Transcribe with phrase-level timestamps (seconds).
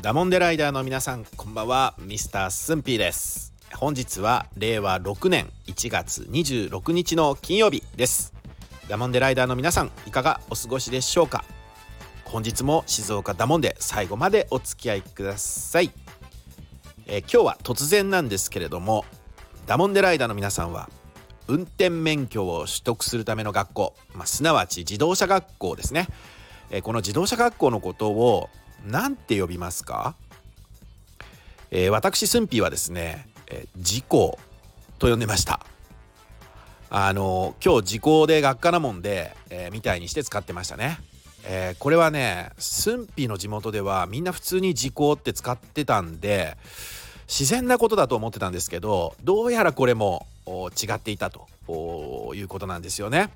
[0.00, 1.94] ダモンデライダーの皆さんこんばんは。
[1.98, 3.52] ミスタースンピーです。
[3.74, 8.32] 本日は令和6年1月26日の金曜日です。
[8.88, 11.44] ダモンデライダーの皆さんいかがお過ごしでしょうか？
[12.24, 15.90] 本日も静岡ダモンで最後までお付き合いください、
[17.06, 19.04] えー、今日は突然なんですけれども
[19.66, 20.88] ダモンデライダーの皆さんは
[21.48, 26.06] 運転免許を取得するための学校、まあ、すなわち自動車学校ですね、
[26.70, 28.48] えー、この自動車学校のことを
[28.86, 30.14] 何て呼びますか、
[31.70, 34.38] えー、私スンピーはですね、えー、時効
[34.98, 35.60] と呼んでました。
[36.90, 40.98] あの今日時効で学科なもんで、えー、みたいにして使ってましたね。
[41.44, 46.56] えー、これはねスンピの地元ではみんな普通に時効って使ってたんで
[47.26, 51.46] 自然なことだと思ってたんですけどどうやらこれも違っていたと
[52.34, 53.30] いうことなんですよね。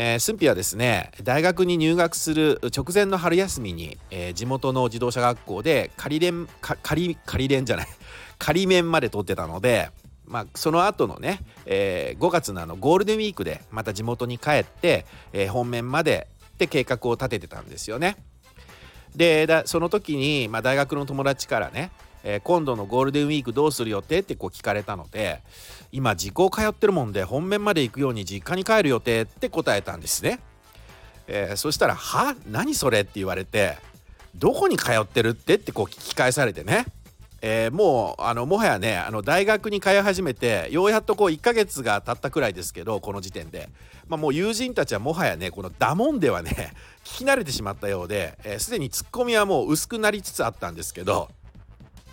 [0.00, 7.86] えー、スンピはですね大学に入学する直前の春休みに、えー、地元の自動車学校で仮練仮仮練じゃない
[8.38, 9.90] 仮面まで取ってたので、
[10.24, 18.18] まあ、その後のね、えー、5月のあのゴールデンウィークでまた地元に帰って、えー、本面までって計画を立ててたんですよね。
[19.16, 21.90] でその時に、まあ、大学の友達からね、
[22.30, 25.40] えー、今度のゴールデンウィークどうする予定ってこう聞かれたので
[25.92, 30.38] 今時効通ってるもんで本面まで行くように実家に帰る予定って答えたんですね。
[31.26, 33.78] えー、そしたら「は何それ?」って言われて
[34.36, 36.84] 「どこに通ってるって?」ってこう聞き返されてね
[37.40, 43.68] えー、もうあのもはやねあの大学に通い始めてようやっとこう1ヶ月が経ったくらいですけどこの時点で、
[44.08, 46.72] まあ、もう友人たちはもはやねこのダモンではね
[47.04, 51.28] 聞き慣れてしまったようですで、えー、にツッコミはもう薄くなりつつあったんですけど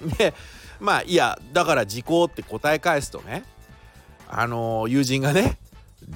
[0.18, 0.34] で
[0.78, 3.44] まあいやだから時効って答え返すとね
[4.32, 5.58] あの、友人がね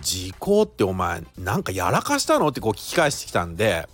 [0.00, 3.88] 時効ってお前なんかやらかしたのってこう聞き返してきたんで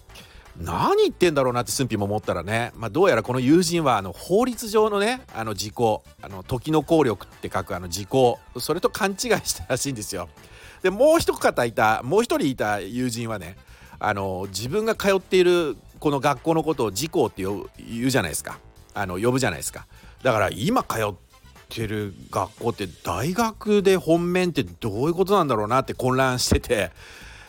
[0.57, 10.29] 何言ってんだろうなって駿府も思ったらね、まあ、どうやらこの友人はあの法律上のねあの時効あの時の効力って書くあの時効それと勘違いしたらしいんですよ。
[10.83, 13.57] でもう一方いたもう一人いた友人はね
[13.99, 18.59] あの自分が通っているこの学校のことを時効って言うじゃないですか
[18.95, 19.87] あの呼ぶじゃないですか。
[20.23, 21.15] だから今通っ
[21.69, 26.91] てる学校って大学で本面ってどういうことなんだろうなって混乱してて。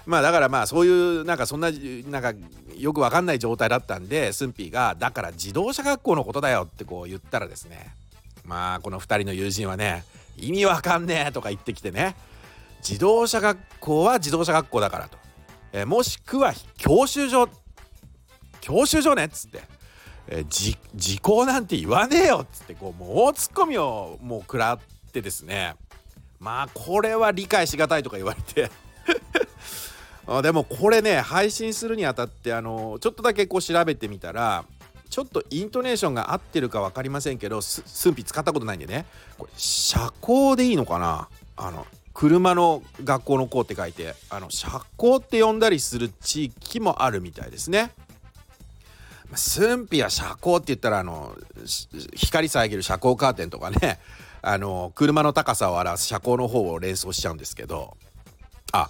[0.05, 1.69] まあだからまあそういうなんかそんな
[2.09, 2.33] なんか
[2.75, 7.93] よくわかんない状態だったんでスンピーがだから自動車学校のことだよってこう言ったらですね。
[8.43, 10.03] まあこの2人の友人はね
[10.37, 12.15] 意味わかんねえとか言ってきてね。
[12.81, 15.17] 自動車学校は自動車学校だからと、
[15.71, 17.47] えもしくは教習所
[18.59, 19.61] 教習所ねっつって、
[20.27, 20.77] え時
[21.19, 24.79] 効なんて言わねえよっつってこうもう大ツッコミをもう食らっ
[25.11, 25.75] てですね。
[26.39, 28.71] まあこれは理解しがたいとか言われて。
[30.27, 34.65] あでもこれね配信するにあたってあのちょっとだけこう調べてみたら
[35.09, 39.05] ちょっとイントネーションが合ってるか分かりませんけど寸否使ったことないんでね。
[39.37, 41.27] これ車高でいいのかな？
[41.57, 47.91] あの車の学校の校って書いてあの車高って呼んだりする地域もあるみたいですね。
[49.35, 51.35] 寸否は車高って言ったらあの
[52.15, 53.99] 光遮る車高カーテンとかね
[54.41, 57.95] あの車の高さを表す車高の方を連想しちゃうんですけど
[58.71, 58.89] あ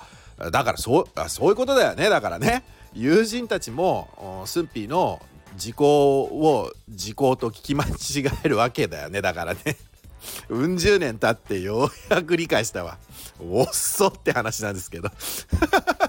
[0.51, 2.09] だからそうあそういうことだよね。
[2.09, 2.63] だからね
[2.93, 5.21] 友人たちもスンピーの
[5.55, 9.21] 時効を時効と聞き間違えるわけだよね。
[9.21, 9.77] だからね
[10.49, 12.97] うん十年経ってようやく理解したわ。
[13.39, 15.09] おっそって話なんですけど。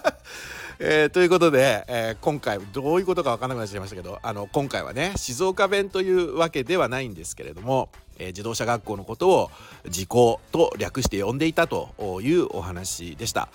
[0.84, 7.88] えー、ということで、えー、今回どういうことか分からなくなっちゃいましたけどあの今回はね静岡弁というわけではないんですけれども、
[8.18, 9.50] えー、自動車学校のことを
[9.88, 13.48] 時効と略して呼んでいたというお話でした。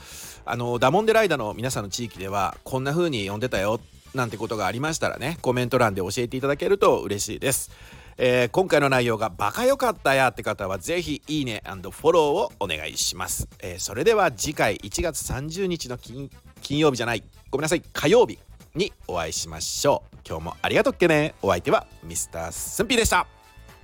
[0.46, 3.82] あのダモンデライダの皆さんの地域ではこんな風に呼んでたよ
[4.16, 7.72] なんてことがありましたらねコメント欄で教えていただけると嬉しいです。
[8.18, 16.32] えー、今回の内容がバカ良かったやって方はぜひいいねフォローをお願いします、えー、それでは次回1月30日の金
[16.68, 17.24] 金曜日じゃない。
[17.50, 17.82] ごめんなさい。
[17.94, 18.38] 火曜日
[18.76, 20.18] にお会いしましょう。
[20.28, 21.34] 今日もありがとうっけね。
[21.42, 23.26] お相手はミスタースンピーでした。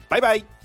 [0.10, 0.63] バイバイ。